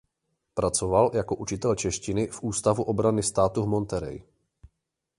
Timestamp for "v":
2.27-2.43, 3.63-3.67